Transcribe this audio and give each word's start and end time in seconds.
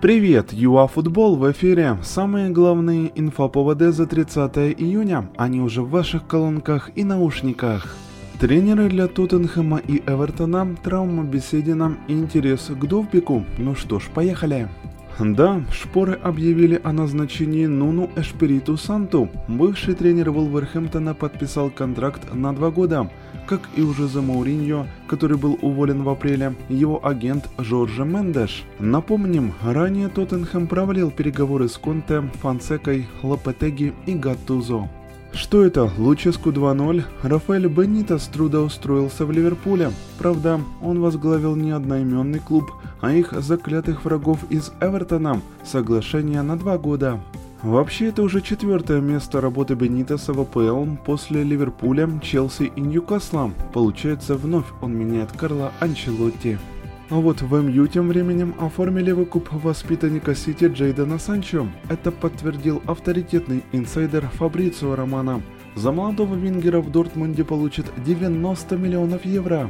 Привет, 0.00 0.52
ЮАФутбол 0.52 1.34
в 1.34 1.50
эфире. 1.50 1.98
Самые 2.04 2.50
главные 2.50 3.10
инфоповоды 3.16 3.90
за 3.90 4.06
30 4.06 4.56
июня. 4.80 5.28
Они 5.36 5.60
уже 5.60 5.82
в 5.82 5.90
ваших 5.90 6.24
колонках 6.28 6.90
и 6.94 7.02
наушниках. 7.02 7.96
Тренеры 8.38 8.88
для 8.88 9.08
Тоттенхэма 9.08 9.78
и 9.78 10.00
Эвертона, 10.06 10.76
травма 10.84 11.24
Беседина 11.24 11.96
интерес 12.06 12.70
к 12.70 12.86
Довбику. 12.86 13.44
Ну 13.58 13.74
что 13.74 13.98
ж, 13.98 14.04
поехали. 14.14 14.68
Да, 15.18 15.62
шпоры 15.72 16.12
объявили 16.12 16.80
о 16.84 16.92
назначении 16.92 17.66
Нуну 17.66 18.08
Эшпириту 18.14 18.76
Санту. 18.76 19.28
Бывший 19.48 19.94
тренер 19.94 20.30
Вулверхэмптона 20.30 21.14
подписал 21.14 21.70
контракт 21.70 22.32
на 22.32 22.52
два 22.54 22.70
года. 22.70 23.10
Как 23.48 23.62
и 23.76 23.80
уже 23.80 24.08
за 24.08 24.20
Мауриньо, 24.20 24.86
который 25.06 25.38
был 25.38 25.58
уволен 25.62 26.02
в 26.02 26.08
апреле, 26.10 26.54
его 26.68 27.00
агент 27.02 27.48
Жорже 27.56 28.04
Мендеш. 28.04 28.64
Напомним, 28.78 29.54
ранее 29.62 30.08
Тоттенхэм 30.08 30.66
провалил 30.66 31.10
переговоры 31.10 31.70
с 31.70 31.78
Конте, 31.78 32.30
Фансекой, 32.42 33.08
Лопетеги 33.22 33.94
и 34.04 34.12
Гаттузо. 34.12 34.90
Что 35.32 35.64
это? 35.64 35.90
Луческу 35.96 36.50
2-0? 36.50 37.04
Рафаэль 37.22 37.68
Бенитос 37.68 38.26
трудоустроился 38.26 39.24
в 39.24 39.32
Ливерпуле. 39.32 39.92
Правда, 40.18 40.60
он 40.82 41.00
возглавил 41.00 41.56
не 41.56 41.70
одноименный 41.70 42.40
клуб, 42.40 42.70
а 43.00 43.12
их 43.12 43.32
заклятых 43.32 44.04
врагов 44.04 44.40
из 44.50 44.72
Эвертона. 44.80 45.40
Соглашение 45.64 46.42
на 46.42 46.56
два 46.58 46.76
года. 46.76 47.20
Вообще, 47.62 48.06
это 48.06 48.22
уже 48.22 48.40
четвертое 48.40 49.00
место 49.00 49.40
работы 49.40 49.74
Бенитоса 49.74 50.32
в 50.32 50.40
АПЛ 50.40 50.94
после 51.04 51.42
Ливерпуля, 51.42 52.08
Челси 52.22 52.70
и 52.76 52.80
Ньюкасла. 52.80 53.52
Получается, 53.72 54.36
вновь 54.36 54.66
он 54.80 54.96
меняет 54.96 55.32
Карла 55.32 55.72
Анчелотти. 55.80 56.58
А 57.10 57.16
вот 57.16 57.42
в 57.42 57.60
МЮ 57.60 57.88
тем 57.88 58.08
временем 58.08 58.54
оформили 58.60 59.10
выкуп 59.10 59.48
воспитанника 59.50 60.36
Сити 60.36 60.66
Джейдена 60.66 61.18
Санчо. 61.18 61.66
Это 61.88 62.12
подтвердил 62.12 62.80
авторитетный 62.86 63.64
инсайдер 63.72 64.28
Фабрицио 64.34 64.94
Романа. 64.94 65.42
За 65.74 65.90
молодого 65.90 66.36
вингера 66.36 66.80
в 66.80 66.92
Дортмунде 66.92 67.44
получит 67.44 67.86
90 68.04 68.76
миллионов 68.76 69.24
евро. 69.24 69.68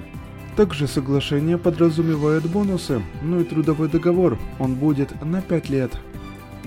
Также 0.57 0.89
соглашение 0.89 1.57
подразумевает 1.57 2.45
бонусы, 2.51 3.01
ну 3.23 3.41
и 3.41 3.45
трудовой 3.45 3.89
договор, 3.89 4.37
он 4.59 4.75
будет 4.75 5.25
на 5.25 5.41
5 5.41 5.71
лет. 5.71 5.93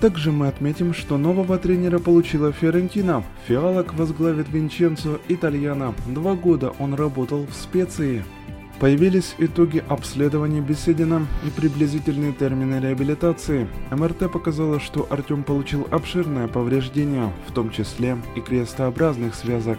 Также 0.00 0.32
мы 0.32 0.48
отметим, 0.48 0.94
что 0.94 1.16
нового 1.16 1.58
тренера 1.58 1.98
получила 1.98 2.52
Фиорентина. 2.52 3.22
Фиалок 3.46 3.94
возглавит 3.94 4.48
Винченцо 4.48 5.18
Итальяна. 5.28 5.94
Два 6.06 6.34
года 6.34 6.72
он 6.78 6.94
работал 6.94 7.46
в 7.46 7.54
специи. 7.54 8.24
Появились 8.80 9.36
итоги 9.38 9.84
обследования 9.88 10.60
Беседина 10.60 11.24
и 11.46 11.50
приблизительные 11.50 12.32
термины 12.32 12.80
реабилитации. 12.80 13.68
МРТ 13.92 14.32
показало, 14.32 14.80
что 14.80 15.06
Артем 15.08 15.44
получил 15.44 15.86
обширное 15.92 16.48
повреждение, 16.48 17.32
в 17.46 17.52
том 17.52 17.70
числе 17.70 18.18
и 18.34 18.40
крестообразных 18.40 19.36
связок. 19.36 19.78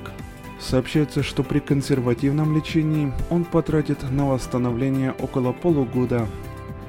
Сообщается, 0.58 1.22
что 1.22 1.44
при 1.44 1.59
консервативном 1.59 2.56
лечении 2.56 3.11
он 3.30 3.44
потратит 3.44 4.09
на 4.09 4.30
восстановление 4.30 5.11
около 5.19 5.52
полугода. 5.52 6.25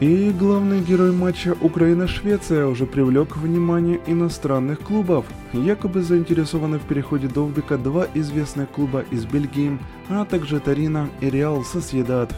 И 0.00 0.30
главный 0.32 0.80
герой 0.80 1.12
матча 1.12 1.56
Украина-Швеция 1.60 2.66
уже 2.66 2.84
привлек 2.84 3.36
внимание 3.36 4.00
иностранных 4.06 4.80
клубов. 4.80 5.24
Якобы 5.52 6.02
заинтересованы 6.02 6.78
в 6.78 6.82
переходе 6.82 7.28
Довбика 7.28 7.78
два 7.78 8.06
известных 8.12 8.70
клуба 8.70 9.04
из 9.12 9.24
Бельгии, 9.24 9.78
а 10.08 10.24
также 10.24 10.58
Тарина 10.58 11.08
и 11.20 11.30
Реал 11.30 11.62
Сосьедад. 11.62 12.34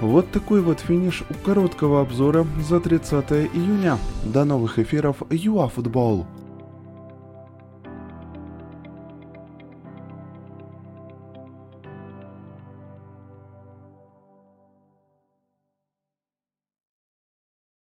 Вот 0.00 0.30
такой 0.30 0.60
вот 0.60 0.80
финиш 0.80 1.22
у 1.30 1.34
короткого 1.34 2.00
обзора 2.00 2.46
за 2.68 2.80
30 2.80 3.30
июня. 3.54 3.98
До 4.24 4.44
новых 4.44 4.78
эфиров 4.78 5.22
ЮАФутбол. 5.30 6.26